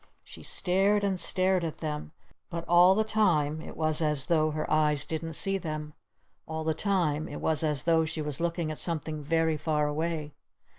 [0.23, 2.11] She stared and stared at them.
[2.49, 5.93] But all the time it was as though her eyes didn't see them.
[6.47, 10.33] All the time it was as though she was looking at something very far away.